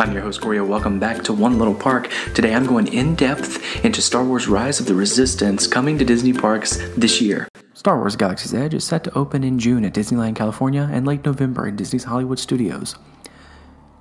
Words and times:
I'm 0.00 0.12
your 0.12 0.22
host, 0.22 0.40
Goryo. 0.40 0.64
Welcome 0.64 1.00
back 1.00 1.24
to 1.24 1.32
One 1.32 1.58
Little 1.58 1.74
Park. 1.74 2.08
Today 2.32 2.54
I'm 2.54 2.66
going 2.66 2.86
in 2.86 3.16
depth 3.16 3.84
into 3.84 4.00
Star 4.00 4.22
Wars 4.22 4.46
Rise 4.46 4.78
of 4.78 4.86
the 4.86 4.94
Resistance 4.94 5.66
coming 5.66 5.98
to 5.98 6.04
Disney 6.04 6.32
parks 6.32 6.76
this 6.96 7.20
year. 7.20 7.48
Star 7.74 7.98
Wars 7.98 8.14
Galaxy's 8.14 8.54
Edge 8.54 8.74
is 8.74 8.84
set 8.84 9.02
to 9.02 9.18
open 9.18 9.42
in 9.42 9.58
June 9.58 9.84
at 9.84 9.92
Disneyland, 9.92 10.36
California, 10.36 10.88
and 10.92 11.04
late 11.04 11.24
November 11.24 11.66
in 11.66 11.74
Disney's 11.74 12.04
Hollywood 12.04 12.38
Studios. 12.38 12.94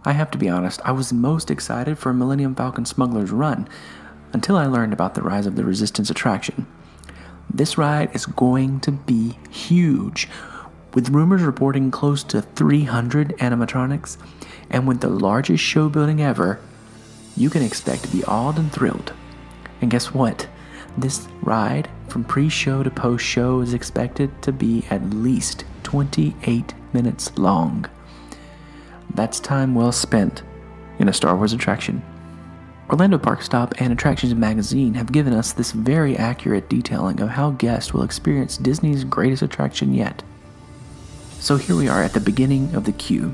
I 0.05 0.11
have 0.11 0.29
to 0.29 0.37
be 0.37 0.47
honest, 0.47 0.81
I 0.85 0.91
was 0.91 1.11
most 1.11 1.49
excited 1.49 1.97
for 1.97 2.13
Millennium 2.13 2.53
Falcon 2.53 2.85
Smuggler's 2.85 3.31
Run 3.31 3.67
until 4.33 4.55
I 4.55 4.67
learned 4.67 4.93
about 4.93 5.15
the 5.15 5.23
Rise 5.23 5.47
of 5.47 5.55
the 5.55 5.65
Resistance 5.65 6.11
attraction. 6.11 6.67
This 7.51 7.75
ride 7.75 8.15
is 8.15 8.27
going 8.27 8.81
to 8.81 8.91
be 8.91 9.39
huge, 9.49 10.29
with 10.97 11.09
rumors 11.09 11.43
reporting 11.43 11.91
close 11.91 12.23
to 12.23 12.41
300 12.41 13.37
animatronics 13.37 14.17
and 14.71 14.87
with 14.87 14.99
the 14.99 15.07
largest 15.07 15.63
show 15.63 15.87
building 15.87 16.23
ever, 16.23 16.59
you 17.35 17.51
can 17.51 17.61
expect 17.61 18.01
to 18.01 18.09
be 18.09 18.23
awed 18.23 18.57
and 18.57 18.73
thrilled. 18.73 19.13
And 19.79 19.91
guess 19.91 20.11
what? 20.11 20.47
This 20.97 21.27
ride 21.43 21.87
from 22.07 22.23
pre 22.23 22.49
show 22.49 22.81
to 22.81 22.89
post 22.89 23.23
show 23.23 23.61
is 23.61 23.75
expected 23.75 24.41
to 24.41 24.51
be 24.51 24.85
at 24.89 25.11
least 25.11 25.65
28 25.83 26.73
minutes 26.93 27.37
long. 27.37 27.85
That's 29.13 29.39
time 29.39 29.75
well 29.75 29.91
spent 29.91 30.41
in 30.97 31.09
a 31.09 31.13
Star 31.13 31.37
Wars 31.37 31.53
attraction. 31.53 32.01
Orlando 32.89 33.19
Park 33.19 33.43
Stop 33.43 33.75
and 33.79 33.93
Attractions 33.93 34.33
Magazine 34.33 34.95
have 34.95 35.11
given 35.11 35.33
us 35.33 35.53
this 35.53 35.73
very 35.73 36.17
accurate 36.17 36.69
detailing 36.69 37.21
of 37.21 37.29
how 37.29 37.51
guests 37.51 37.93
will 37.93 38.01
experience 38.01 38.57
Disney's 38.57 39.03
greatest 39.03 39.43
attraction 39.43 39.93
yet. 39.93 40.23
So 41.39 41.57
here 41.57 41.75
we 41.75 41.87
are 41.87 42.03
at 42.03 42.13
the 42.13 42.19
beginning 42.19 42.75
of 42.75 42.83
the 42.83 42.91
queue 42.91 43.33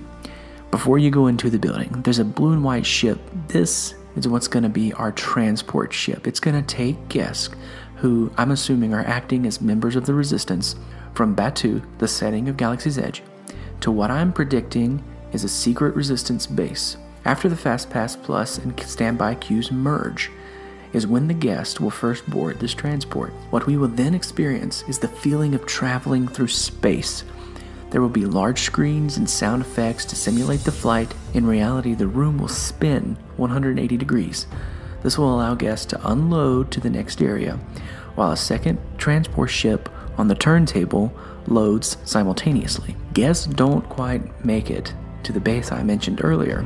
before 0.73 0.97
you 0.97 1.11
go 1.11 1.27
into 1.27 1.51
the 1.51 1.59
building, 1.59 2.01
there's 2.01 2.17
a 2.17 2.25
blue 2.25 2.51
and 2.51 2.63
white 2.63 2.83
ship. 2.83 3.19
This 3.47 3.93
is 4.15 4.27
what's 4.27 4.47
going 4.47 4.63
to 4.63 4.69
be 4.69 4.91
our 4.93 5.11
transport 5.11 5.93
ship. 5.93 6.25
It's 6.25 6.39
going 6.39 6.59
to 6.59 6.75
take 6.75 7.09
guests 7.09 7.51
who 7.97 8.33
I'm 8.39 8.49
assuming 8.49 8.91
are 8.91 9.05
acting 9.05 9.45
as 9.45 9.61
members 9.61 9.95
of 9.95 10.07
the 10.07 10.15
resistance 10.15 10.75
from 11.13 11.35
Batuu, 11.35 11.83
the 11.99 12.07
setting 12.07 12.49
of 12.49 12.57
Galaxy's 12.57 12.97
Edge, 12.97 13.21
to 13.81 13.91
what 13.91 14.09
I'm 14.09 14.33
predicting 14.33 15.03
is 15.31 15.43
a 15.43 15.47
secret 15.47 15.95
resistance 15.95 16.47
base. 16.47 16.97
After 17.23 17.49
the 17.49 17.55
Fast 17.55 17.91
Pass 17.91 18.15
Plus 18.15 18.57
and 18.57 18.77
standby 18.79 19.35
queues 19.35 19.71
merge, 19.71 20.31
is 20.91 21.05
when 21.05 21.27
the 21.27 21.35
guest 21.35 21.79
will 21.79 21.91
first 21.91 22.27
board 22.27 22.59
this 22.59 22.73
transport. 22.73 23.31
What 23.51 23.67
we 23.67 23.77
will 23.77 23.89
then 23.89 24.15
experience 24.15 24.83
is 24.87 24.97
the 24.97 25.07
feeling 25.07 25.53
of 25.53 25.67
traveling 25.67 26.27
through 26.27 26.47
space 26.47 27.23
there 27.93 28.01
will 28.01 28.09
be 28.09 28.25
large 28.25 28.63
screens 28.63 29.17
and 29.17 29.29
sound 29.29 29.61
effects 29.61 30.03
to 30.03 30.15
simulate 30.15 30.61
the 30.61 30.71
flight. 30.71 31.13
In 31.35 31.45
reality, 31.45 31.93
the 31.93 32.07
room 32.07 32.39
will 32.39 32.47
spin 32.47 33.19
180 33.37 33.97
degrees. 33.97 34.47
This 35.03 35.15
will 35.15 35.31
allow 35.31 35.53
guests 35.53 35.85
to 35.87 36.09
unload 36.09 36.71
to 36.71 36.79
the 36.79 36.89
next 36.89 37.21
area, 37.21 37.59
while 38.15 38.31
a 38.31 38.37
second 38.37 38.79
transport 38.97 39.51
ship 39.51 39.89
on 40.17 40.27
the 40.27 40.33
turntable 40.33 41.13
loads 41.45 41.97
simultaneously. 42.03 42.95
Guests 43.13 43.45
don't 43.45 43.87
quite 43.89 44.43
make 44.43 44.71
it 44.71 44.91
to 45.21 45.31
the 45.31 45.39
base 45.39 45.71
I 45.71 45.83
mentioned 45.83 46.21
earlier. 46.23 46.65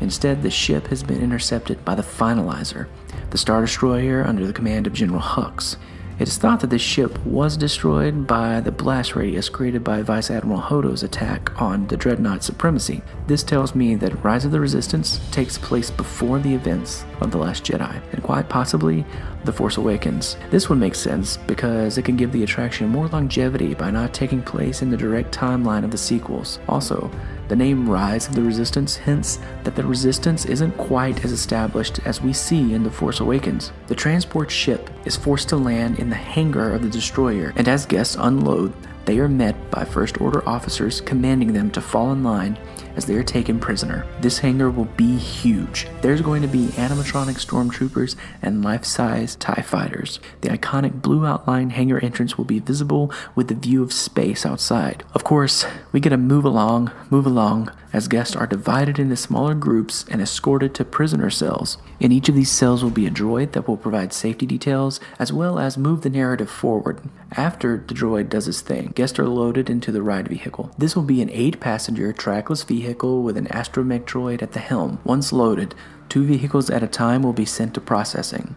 Instead, 0.00 0.42
the 0.42 0.50
ship 0.50 0.86
has 0.86 1.02
been 1.02 1.20
intercepted 1.20 1.84
by 1.84 1.96
the 1.96 2.02
Finalizer, 2.02 2.86
the 3.30 3.38
Star 3.38 3.60
Destroyer 3.60 4.22
under 4.24 4.46
the 4.46 4.52
command 4.52 4.86
of 4.86 4.92
General 4.92 5.20
Hux. 5.20 5.76
It 6.16 6.28
is 6.28 6.38
thought 6.38 6.60
that 6.60 6.70
this 6.70 6.80
ship 6.80 7.18
was 7.26 7.56
destroyed 7.56 8.28
by 8.28 8.60
the 8.60 8.70
blast 8.70 9.16
radius 9.16 9.48
created 9.48 9.82
by 9.82 10.02
Vice 10.02 10.30
Admiral 10.30 10.60
Holdo's 10.60 11.02
attack 11.02 11.60
on 11.60 11.88
the 11.88 11.96
Dreadnought 11.96 12.44
Supremacy. 12.44 13.02
This 13.26 13.42
tells 13.42 13.74
me 13.74 13.96
that 13.96 14.22
Rise 14.22 14.44
of 14.44 14.52
the 14.52 14.60
Resistance 14.60 15.18
takes 15.32 15.58
place 15.58 15.90
before 15.90 16.38
the 16.38 16.54
events 16.54 17.04
of 17.20 17.32
The 17.32 17.38
Last 17.38 17.64
Jedi, 17.64 18.00
and 18.12 18.22
quite 18.22 18.48
possibly 18.48 19.04
The 19.44 19.52
Force 19.52 19.76
Awakens. 19.76 20.36
This 20.50 20.68
would 20.68 20.78
make 20.78 20.94
sense 20.94 21.36
because 21.36 21.98
it 21.98 22.04
can 22.04 22.16
give 22.16 22.30
the 22.30 22.44
attraction 22.44 22.88
more 22.88 23.08
longevity 23.08 23.74
by 23.74 23.90
not 23.90 24.14
taking 24.14 24.40
place 24.40 24.82
in 24.82 24.90
the 24.90 24.96
direct 24.96 25.34
timeline 25.34 25.82
of 25.82 25.90
the 25.90 25.98
sequels. 25.98 26.60
Also, 26.68 27.10
the 27.48 27.56
name 27.56 27.88
Rise 27.88 28.28
of 28.28 28.34
the 28.34 28.42
Resistance 28.42 28.96
hints 28.96 29.38
that 29.64 29.76
the 29.76 29.84
Resistance 29.84 30.44
isn't 30.46 30.76
quite 30.76 31.24
as 31.24 31.32
established 31.32 32.00
as 32.06 32.20
we 32.20 32.32
see 32.32 32.74
in 32.74 32.82
The 32.82 32.90
Force 32.90 33.20
Awakens. 33.20 33.72
The 33.86 33.94
transport 33.94 34.50
ship 34.50 34.90
is 35.04 35.16
forced 35.16 35.48
to 35.50 35.56
land 35.56 35.98
in 35.98 36.10
the 36.10 36.16
hangar 36.16 36.72
of 36.72 36.82
the 36.82 36.90
destroyer, 36.90 37.52
and 37.56 37.68
as 37.68 37.86
guests 37.86 38.16
unload, 38.18 38.72
they 39.04 39.18
are 39.18 39.28
met 39.28 39.70
by 39.70 39.84
First 39.84 40.20
Order 40.20 40.46
officers 40.48 41.00
commanding 41.00 41.52
them 41.52 41.70
to 41.72 41.80
fall 41.80 42.12
in 42.12 42.22
line 42.22 42.58
as 42.96 43.06
they 43.06 43.14
are 43.14 43.24
taken 43.24 43.58
prisoner. 43.58 44.06
This 44.20 44.38
hangar 44.38 44.70
will 44.70 44.84
be 44.96 45.16
huge. 45.16 45.86
There's 46.00 46.20
going 46.20 46.42
to 46.42 46.48
be 46.48 46.66
animatronic 46.68 47.44
stormtroopers 47.44 48.16
and 48.40 48.64
life 48.64 48.84
size 48.84 49.36
TIE 49.36 49.62
fighters. 49.62 50.20
The 50.40 50.50
iconic 50.50 51.02
blue 51.02 51.26
outline 51.26 51.70
hangar 51.70 51.98
entrance 51.98 52.38
will 52.38 52.44
be 52.44 52.60
visible 52.60 53.12
with 53.34 53.48
the 53.48 53.54
view 53.54 53.82
of 53.82 53.92
space 53.92 54.46
outside. 54.46 55.04
Of 55.14 55.24
course, 55.24 55.66
we 55.92 56.00
get 56.00 56.12
a 56.12 56.16
move 56.16 56.44
along, 56.44 56.92
move 57.10 57.26
along, 57.26 57.70
as 57.92 58.08
guests 58.08 58.34
are 58.34 58.46
divided 58.46 58.98
into 58.98 59.16
smaller 59.16 59.54
groups 59.54 60.04
and 60.10 60.20
escorted 60.20 60.74
to 60.74 60.84
prisoner 60.84 61.30
cells. 61.30 61.78
In 62.00 62.10
each 62.10 62.28
of 62.28 62.34
these 62.34 62.50
cells 62.50 62.82
will 62.82 62.90
be 62.90 63.06
a 63.06 63.10
droid 63.10 63.52
that 63.52 63.68
will 63.68 63.76
provide 63.76 64.12
safety 64.12 64.46
details 64.46 64.98
as 65.18 65.32
well 65.32 65.60
as 65.60 65.78
move 65.78 66.02
the 66.02 66.10
narrative 66.10 66.50
forward. 66.50 67.00
After 67.36 67.76
the 67.86 67.94
droid 67.94 68.28
does 68.28 68.48
its 68.48 68.60
thing, 68.60 68.92
guests 68.94 69.18
are 69.18 69.28
loaded 69.28 69.68
into 69.68 69.90
the 69.90 70.02
ride 70.02 70.28
vehicle. 70.28 70.70
This 70.78 70.94
will 70.94 71.02
be 71.02 71.20
an 71.20 71.30
8 71.30 71.60
passenger 71.60 72.12
trackless 72.12 72.62
vehicle 72.62 73.22
with 73.22 73.36
an 73.36 73.46
astromech 73.46 74.04
droid 74.04 74.42
at 74.42 74.52
the 74.52 74.60
helm. 74.60 75.00
Once 75.04 75.32
loaded, 75.32 75.74
two 76.08 76.24
vehicles 76.24 76.70
at 76.70 76.82
a 76.82 76.88
time 76.88 77.22
will 77.22 77.32
be 77.32 77.44
sent 77.44 77.74
to 77.74 77.80
processing. 77.80 78.54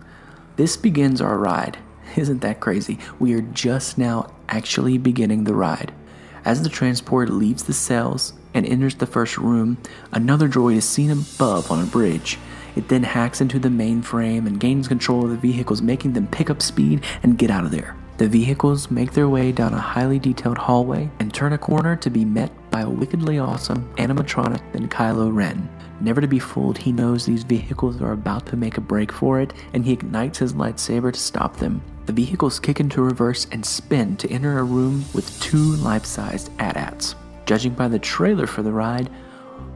This 0.56 0.78
begins 0.78 1.22
our 1.22 1.38
ride. 1.38 1.78
Isn't 2.16 2.42
that 2.42 2.59
crazy? 2.59 3.00
We 3.20 3.34
are 3.34 3.42
just 3.42 3.98
now 3.98 4.31
actually 4.48 4.98
beginning 4.98 5.44
the 5.44 5.56
ride. 5.56 5.94
As 6.46 6.64
the 6.64 6.69
transport 6.69 7.30
leaves 7.30 7.64
the 7.64 7.74
cells 7.74 8.34
and 8.54 8.66
enters 8.66 8.96
the 8.96 9.06
first 9.06 9.38
room, 9.38 9.78
another 10.12 10.48
droid 10.48 10.78
is 10.78 10.86
seen 10.86 11.12
above 11.12 11.69
on 11.69 11.84
a 11.84 11.86
bridge. 11.86 12.40
It 12.78 12.88
then 12.90 13.04
hacks 13.04 13.42
into 13.42 13.59
the 13.59 13.69
mainframe 13.69 14.46
and 14.46 14.59
gains 14.59 14.88
control 14.88 15.25
of 15.25 15.31
the 15.31 15.38
vehicles, 15.38 15.81
making 15.81 16.14
them 16.14 16.28
pick 16.28 16.50
up 16.50 16.62
speed 16.62 17.04
and 17.24 17.38
get 17.38 17.50
out 17.50 17.66
of 17.66 17.72
there. 17.72 17.97
The 18.17 18.28
vehicles 18.28 18.89
make 18.89 19.11
their 19.11 19.29
way 19.29 19.51
down 19.51 19.75
a 19.75 19.79
highly 19.79 20.17
detailed 20.17 20.57
hallway 20.57 21.07
and 21.19 21.31
turn 21.31 21.53
a 21.53 21.57
corner 21.57 21.95
to 21.97 22.09
be 22.09 22.25
met 22.25 22.51
by 22.72 22.81
a 22.81 22.89
wickedly 22.89 23.38
awesome 23.38 23.88
animatronic 23.97 24.72
than 24.72 24.89
Kylo 24.89 25.31
Ren. 25.31 25.69
Never 26.01 26.19
to 26.19 26.27
be 26.27 26.39
fooled, 26.39 26.79
he 26.79 26.91
knows 26.91 27.27
these 27.27 27.44
vehicles 27.44 28.01
are 28.01 28.13
about 28.13 28.47
to 28.47 28.56
make 28.56 28.79
a 28.79 28.81
break 28.81 29.11
for 29.11 29.39
it, 29.39 29.53
and 29.73 29.85
he 29.85 29.94
ignites 29.94 30.39
his 30.39 30.53
lightsaber 30.53 31.13
to 31.13 31.19
stop 31.19 31.57
them. 31.57 31.79
The 32.07 32.13
vehicles 32.13 32.59
kick 32.59 32.79
into 32.79 33.03
reverse 33.03 33.45
and 33.51 33.63
spin 33.63 34.17
to 34.17 34.31
enter 34.31 34.57
a 34.57 34.63
room 34.63 35.06
with 35.13 35.39
two 35.39 35.75
life 35.75 36.06
sized 36.06 36.50
AT-ATs. 36.57 37.13
Judging 37.45 37.73
by 37.73 37.88
the 37.88 38.00
trailer 38.00 38.47
for 38.47 38.63
the 38.63 38.72
ride, 38.72 39.11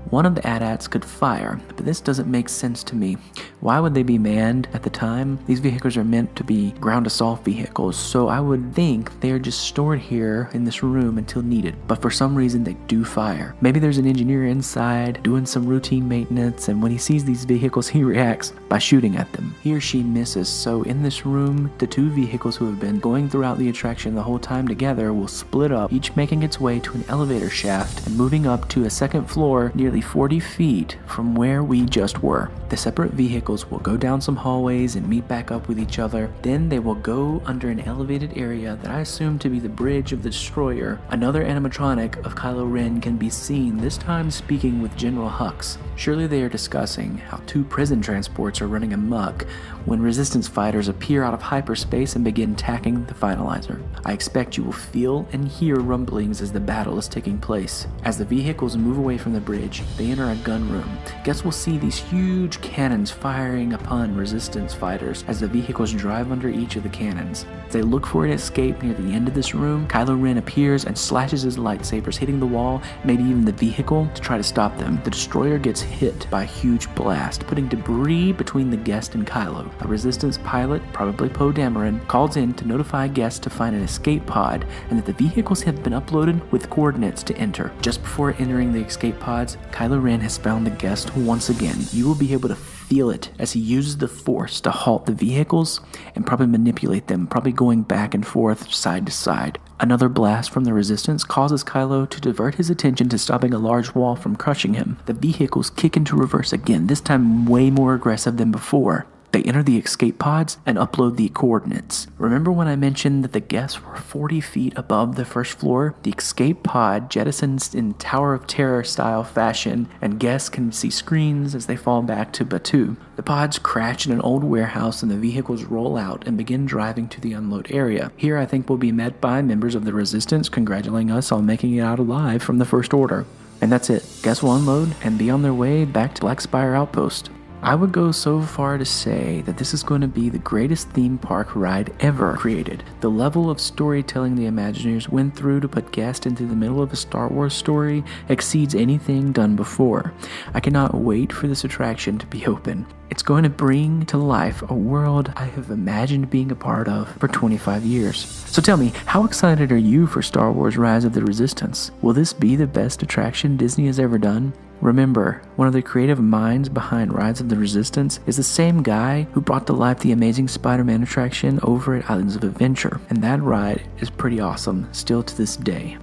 one 0.10 0.26
of 0.26 0.36
the 0.36 0.46
AT-ATs 0.46 0.88
could 0.88 1.06
fire, 1.06 1.60
but 1.68 1.86
this 1.86 2.02
doesn't 2.02 2.30
make 2.30 2.50
sense 2.50 2.84
to 2.84 2.96
me. 2.96 3.18
Why 3.60 3.80
would 3.80 3.94
they 3.94 4.04
be 4.04 4.18
manned 4.18 4.68
at 4.74 4.84
the 4.84 4.90
time? 4.90 5.40
These 5.48 5.60
vehicles 5.60 5.98
are 5.98 6.04
meant 6.04 6.36
to 6.36 6.44
be 6.44 6.72
ground 6.72 7.08
assault 7.08 7.46
vehicles, 7.46 7.98
so 7.98 8.28
I 8.28 8.40
would 8.40 8.74
think 8.74 9.20
they 9.22 9.32
are 9.32 9.40
just 9.40 9.62
stored 9.62 10.00
here 10.00 10.50
in 10.54 10.64
this 10.64 10.84
room 10.84 11.18
until 11.18 11.42
needed. 11.42 11.76
But 11.88 12.02
for 12.02 12.10
some 12.10 12.36
reason, 12.36 12.64
they 12.64 12.74
do 12.88 13.06
fire. 13.06 13.56
Maybe 13.62 13.80
there's 13.80 13.98
an 13.98 14.08
engineer 14.08 14.48
inside 14.48 15.22
doing 15.24 15.46
some 15.46 15.66
routine 15.66 16.08
maintenance, 16.08 16.68
and 16.68 16.82
when 16.82 16.92
he 16.92 16.98
sees 16.98 17.24
these 17.24 17.46
vehicles, 17.46 17.88
he 17.92 18.04
reacts 18.04 18.54
by 18.68 18.80
shooting 18.80 19.18
at 19.18 19.32
them. 19.34 19.56
He 19.62 19.74
or 19.74 19.82
she 19.82 20.04
misses, 20.04 20.50
so 20.50 20.84
in 20.84 21.04
this 21.04 21.26
room, 21.26 21.72
the 21.78 21.88
two 21.88 22.10
vehicles 22.10 22.56
who 22.56 22.66
have 22.66 22.80
been 22.80 23.00
going 23.00 23.30
throughout 23.30 23.58
the 23.58 23.70
attraction 23.70 24.16
the 24.16 24.24
whole 24.24 24.40
time 24.40 24.68
together 24.68 25.14
will 25.14 25.28
split 25.28 25.72
up, 25.72 25.94
each 25.94 26.16
making 26.16 26.44
its 26.44 26.60
way 26.60 26.80
to 26.80 26.94
an 26.94 27.06
elevator 27.08 27.50
shaft 27.50 28.06
and 28.08 28.18
moving 28.18 28.48
up 28.48 28.68
to 28.70 28.86
a 28.86 28.90
second 28.90 29.26
floor 29.26 29.72
nearly 29.92 30.02
40 30.02 30.40
feet 30.40 30.98
from 31.06 31.36
where 31.36 31.64
we 31.64 31.84
just 31.84 32.24
were. 32.24 32.50
The 32.70 32.78
separate 32.78 33.12
vehicles 33.12 33.70
will 33.70 33.80
go 33.80 33.98
down 33.98 34.22
some 34.22 34.38
hallways 34.38 34.96
and 34.96 35.06
meet 35.06 35.28
back 35.28 35.52
up 35.52 35.68
with 35.68 35.78
each 35.78 36.00
other. 36.00 36.32
Then 36.44 36.70
they 36.70 36.80
will 36.80 36.96
go 36.96 37.42
under 37.46 37.70
an 37.70 37.82
elevated 37.82 38.38
area 38.38 38.78
that 38.82 38.90
I 38.90 39.02
assume 39.02 39.38
to 39.40 39.50
be 39.50 39.60
the 39.60 39.68
bridge 39.68 40.14
of 40.14 40.24
the 40.24 40.30
destroyer. 40.30 40.98
Another 41.10 41.44
animatronic 41.44 42.26
of 42.26 42.36
Kylo 42.36 42.72
Ren 42.72 43.02
can 43.02 43.18
be 43.18 43.30
seen, 43.30 43.76
this 43.76 43.98
time 43.98 44.32
speaking 44.32 44.82
with 44.82 44.96
General 44.96 45.30
Hux. 45.30 45.78
Surely 45.98 46.26
they 46.26 46.42
are 46.42 46.50
discussing 46.50 47.18
how 47.18 47.42
two 47.46 47.66
prison 47.66 48.02
transports 48.02 48.62
are 48.62 48.68
running 48.68 48.94
amok 48.94 49.46
when 49.86 50.02
resistance 50.02 50.48
fighters 50.48 50.88
appear 50.88 51.24
out 51.24 51.34
of 51.34 51.42
hyperspace 51.42 52.16
and 52.16 52.24
begin 52.24 52.54
attacking 52.54 53.04
the 53.06 53.14
finalizer. 53.14 53.82
I 54.06 54.14
expect 54.14 54.56
you 54.56 54.64
will 54.64 54.72
feel 54.72 55.28
and 55.34 55.48
hear 55.48 55.76
rumblings 55.76 56.42
as 56.42 56.52
the 56.52 56.60
battle 56.60 56.98
is 56.98 57.08
taking 57.08 57.38
place. 57.38 57.88
As 58.04 58.18
the 58.18 58.26
vehicles 58.26 58.78
move 58.78 58.98
away 58.98 59.18
from 59.18 59.34
the 59.34 59.42
bridge, 59.42 59.81
they 59.98 60.12
enter 60.12 60.30
a 60.30 60.36
gun 60.38 60.70
room. 60.70 60.98
Guests 61.24 61.44
will 61.44 61.52
see 61.52 61.78
these 61.78 61.98
huge 61.98 62.60
cannons 62.62 63.12
firing 63.12 63.74
upon 63.74 64.16
resistance 64.16 64.74
fighters 64.74 65.24
as 65.28 65.40
the 65.40 65.48
vehicles 65.48 65.92
drive 65.94 66.32
under 66.32 66.50
each 66.50 66.76
of 66.76 66.84
the 66.84 66.90
cannons. 66.90 67.46
As 67.68 67.74
they 67.74 67.82
look 67.82 68.06
for 68.06 68.26
an 68.26 68.32
escape 68.32 68.82
near 68.82 68.94
the 68.94 69.14
end 69.14 69.28
of 69.28 69.34
this 69.34 69.54
room, 69.54 69.88
Kylo 69.88 70.22
Ren 70.22 70.38
appears 70.38 70.86
and 70.86 70.98
slashes 70.98 71.42
his 71.42 71.58
lightsabers, 71.58 72.18
hitting 72.18 72.40
the 72.40 72.46
wall, 72.46 72.82
maybe 73.04 73.24
even 73.24 73.46
the 73.46 73.52
vehicle, 73.52 74.10
to 74.14 74.22
try 74.22 74.38
to 74.38 74.44
stop 74.44 74.78
them. 74.78 75.00
The 75.04 75.12
destroyer 75.12 75.58
gets 75.58 75.82
hit 75.82 76.30
by 76.30 76.44
a 76.44 76.46
huge 76.46 76.94
blast, 76.96 77.48
putting 77.48 77.68
debris 77.68 78.34
between 78.34 78.70
the 78.70 78.78
guest 78.78 79.16
and 79.16 79.26
Kylo. 79.26 79.72
A 79.84 79.88
resistance 79.88 80.38
pilot, 80.40 80.82
probably 80.94 81.30
Poe 81.30 81.52
Dameron, 81.52 82.06
calls 82.08 82.38
in 82.38 82.54
to 82.56 82.68
notify 82.68 83.08
guests 83.08 83.40
to 83.40 83.50
find 83.50 83.76
an 83.76 83.84
escape 83.84 84.26
pod 84.26 84.66
and 84.90 84.98
that 84.98 85.06
the 85.06 85.28
vehicles 85.28 85.62
have 85.62 85.84
been 85.84 85.94
uploaded 85.94 86.40
with 86.52 86.70
coordinates 86.70 87.24
to 87.24 87.38
enter. 87.38 87.72
Just 87.82 88.02
before 88.02 88.36
entering 88.40 88.74
the 88.74 88.84
escape 88.86 89.20
pods, 89.20 89.58
Kylo 89.72 90.02
Ren 90.02 90.20
has 90.22 90.38
found 90.38 90.66
the 90.66 90.72
guest 90.72 91.16
once 91.16 91.50
again. 91.50 91.78
You 91.92 92.08
will 92.08 92.16
be 92.16 92.34
able 92.34 92.50
to 92.50 92.56
feel 92.56 93.10
it 93.10 93.32
as 93.40 93.54
he 93.54 93.60
uses 93.60 93.98
the 93.98 94.08
force 94.08 94.60
to 94.62 94.72
halt 94.72 95.06
the 95.06 95.14
vehicles 95.14 95.80
and 96.16 96.28
probably 96.28 96.48
manipulate 96.48 97.08
them, 97.08 97.26
probably 97.26 97.54
going 97.54 97.84
back 97.84 98.14
and 98.14 98.28
forth, 98.28 98.74
side 98.74 99.06
to 99.06 99.12
side. 99.12 99.60
Another 99.80 100.10
blast 100.10 100.52
from 100.52 100.66
the 100.66 100.74
resistance 100.74 101.24
causes 101.24 101.64
Kylo 101.64 102.08
to 102.10 102.22
divert 102.22 102.56
his 102.56 102.70
attention 102.70 103.10
to 103.10 103.18
stopping 103.18 103.54
a 103.54 103.60
large 103.60 103.96
wall 103.96 104.16
from 104.16 104.36
crushing 104.36 104.74
him. 104.74 105.00
The 105.06 105.14
vehicles 105.14 105.70
kick 105.70 105.96
into 105.96 106.16
reverse 106.16 106.54
again, 106.54 106.88
this 106.88 107.02
time 107.02 107.46
way 107.46 107.70
more 107.70 107.94
aggressive 107.94 108.38
than 108.38 108.52
before. 108.52 109.08
They 109.32 109.44
enter 109.44 109.64
the 109.64 109.78
escape 109.78 110.20
pods 110.20 110.58
and 110.66 110.78
upload 110.78 111.16
the 111.16 111.30
coordinates. 111.30 112.08
Remember 112.18 112.52
when 112.52 112.68
I 112.68 112.76
mentioned 112.76 113.24
that 113.24 113.32
the 113.32 113.40
guests 113.40 113.82
were 113.82 113.96
40 113.96 114.42
feet 114.42 114.74
above 114.76 115.16
the 115.16 115.24
first 115.24 115.58
floor? 115.58 115.96
The 116.04 116.12
escape 116.12 116.64
pod 116.64 117.10
jettisons 117.10 117.74
in 117.74 117.94
Tower 117.94 118.34
of 118.34 118.46
Terror 118.46 118.84
style 118.84 119.24
fashion, 119.24 119.88
and 120.02 120.20
guests 120.20 120.50
can 120.50 120.72
see 120.74 120.90
screens 120.90 121.56
as 121.56 121.66
they 121.66 121.78
fall 121.78 122.02
back 122.02 122.34
to 122.34 122.46
Batuu. 122.46 122.98
The 123.16 123.24
pods 123.24 123.58
crash 123.58 124.06
in 124.06 124.12
an 124.12 124.22
old 124.22 124.44
warehouse 124.44 125.02
and 125.02 125.12
the 125.12 125.18
vehicles 125.18 125.64
roll 125.64 125.96
out 125.96 126.28
and 126.28 126.38
begin 126.38 126.66
driving 126.66 127.08
to 127.10 127.22
the 127.22 127.34
unload 127.34 127.72
area. 127.72 128.12
Here, 128.18 128.38
I 128.38 128.46
think 128.46 128.68
we'll 128.68 128.78
be 128.78 128.92
met 128.92 129.22
by 129.22 129.42
members 129.42 129.76
of 129.76 129.86
the 129.86 129.94
Resistance 129.94 130.50
congratulating 130.50 131.12
us 131.12 131.32
on 131.32 131.46
making 131.46 131.76
it 131.76 131.82
out 131.82 132.00
alive 132.00 132.44
from 132.44 132.58
the 132.58 132.66
First 132.66 132.94
Order. 132.94 133.26
And 133.62 133.72
that's 133.72 133.90
it. 133.90 134.04
Guests 134.24 134.42
will 134.44 134.56
unload 134.56 134.96
and 135.04 135.18
be 135.18 135.30
on 135.30 135.44
their 135.44 135.54
way 135.54 135.86
back 135.86 136.16
to 136.16 136.22
Black 136.22 136.42
Spire 136.42 136.74
Outpost. 136.74 137.30
I 137.64 137.76
would 137.76 137.92
go 137.92 138.12
so 138.12 138.42
far 138.42 138.80
to 138.80 138.86
say 138.86 139.42
that 139.42 139.58
this 139.58 139.72
is 139.72 139.84
going 139.84 140.02
to 140.02 140.08
be 140.08 140.30
the 140.30 140.40
greatest 140.40 140.90
theme 140.90 141.20
park 141.20 141.56
ride 141.56 141.94
ever 142.00 142.36
created. 142.36 142.84
The 143.02 143.10
level 143.12 143.52
of 143.52 143.62
storytelling 143.62 144.34
the 144.34 144.46
Imagineers 144.46 145.10
went 145.10 145.36
through 145.36 145.60
to 145.60 145.68
put 145.68 145.92
guests 145.92 146.26
into 146.26 146.48
the 146.48 146.56
middle 146.56 146.82
of 146.82 146.92
a 146.92 146.96
Star 146.96 147.28
Wars 147.28 147.54
story 147.54 148.04
exceeds 148.30 148.74
anything 148.74 149.32
done 149.32 149.56
before. 149.56 150.12
I 150.56 150.60
cannot 150.60 150.96
wait 150.96 151.32
for 151.32 151.46
this 151.46 151.64
attraction 151.64 152.18
to 152.18 152.26
be 152.26 152.46
open. 152.48 152.88
It's 153.12 153.22
going 153.22 153.44
to 153.44 153.50
bring 153.50 154.08
to 154.08 154.18
life 154.18 154.64
a 154.68 154.74
world 154.74 155.32
I 155.36 155.46
have 155.46 155.70
imagined 155.70 156.32
being 156.32 156.50
a 156.50 156.56
part 156.56 156.88
of 156.88 157.10
for 157.18 157.28
25 157.28 157.84
years. 157.84 158.26
So 158.26 158.62
tell 158.64 158.78
me, 158.78 158.92
how 159.06 159.24
excited 159.24 159.72
are 159.72 159.78
you 159.78 160.08
for 160.08 160.24
Star 160.24 160.52
Wars 160.52 160.78
Rise 160.78 161.06
of 161.06 161.14
the 161.14 161.24
Resistance? 161.24 161.92
Will 162.02 162.14
this 162.14 162.34
be 162.34 162.56
the 162.56 162.66
best 162.66 163.04
attraction 163.04 163.56
Disney 163.56 163.86
has 163.86 164.00
ever 164.00 164.18
done? 164.18 164.54
Remember, 164.82 165.44
one 165.58 165.68
of 165.68 165.74
the 165.74 165.82
creative 165.84 166.20
minds 166.20 166.68
behind 166.68 167.14
Rise 167.14 167.40
of 167.40 167.50
the 167.50 167.56
Resistance 167.56 168.20
is 168.26 168.38
the 168.38 168.44
same 168.44 168.82
guy 168.82 169.28
who 169.32 169.40
brought 169.40 169.68
to 169.68 169.74
life 169.74 170.00
the 170.00 170.12
amazing 170.12 170.48
Spider 170.48 170.84
Man 170.84 171.04
attraction 171.04 171.60
over 171.62 171.96
at 171.96 172.10
Islands 172.10 172.36
of 172.36 172.44
Adventure, 172.44 173.00
and 173.12 173.22
that 173.24 173.44
ride 173.44 173.84
is 174.00 174.10
pretty 174.10 174.40
awesome 174.40 174.92
still 174.92 175.22
to 175.22 175.38
this 175.38 175.56
day. 175.56 176.00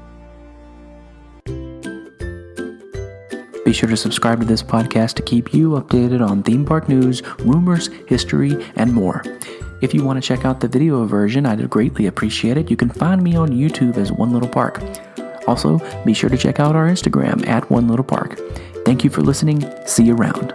Be 3.64 3.72
sure 3.72 3.88
to 3.88 3.96
subscribe 3.96 4.38
to 4.38 4.46
this 4.46 4.62
podcast 4.62 5.14
to 5.14 5.22
keep 5.22 5.52
you 5.52 5.70
updated 5.70 6.26
on 6.26 6.44
theme 6.44 6.64
park 6.64 6.88
news, 6.88 7.22
rumors, 7.40 7.88
history, 8.06 8.64
and 8.76 8.92
more. 8.92 9.24
If 9.82 9.92
you 9.92 10.04
want 10.04 10.22
to 10.22 10.26
check 10.26 10.44
out 10.44 10.60
the 10.60 10.68
video 10.68 11.04
version, 11.04 11.46
I'd 11.46 11.68
greatly 11.68 12.06
appreciate 12.06 12.56
it. 12.56 12.70
You 12.70 12.76
can 12.76 12.90
find 12.90 13.24
me 13.24 13.34
on 13.34 13.48
YouTube 13.48 13.96
as 13.96 14.12
One 14.12 14.32
Little 14.32 14.48
Park. 14.48 14.80
Also, 15.48 15.80
be 16.04 16.12
sure 16.12 16.28
to 16.28 16.36
check 16.36 16.60
out 16.60 16.76
our 16.76 16.86
Instagram 16.86 17.46
at 17.48 17.68
One 17.70 17.88
Little 17.88 18.04
Park. 18.04 18.38
Thank 18.88 19.04
you 19.04 19.10
for 19.10 19.20
listening. 19.20 19.62
See 19.84 20.04
you 20.04 20.16
around. 20.16 20.54